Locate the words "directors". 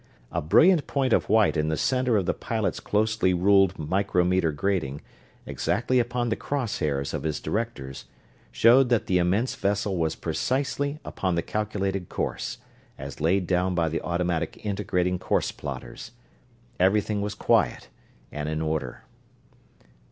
7.39-8.05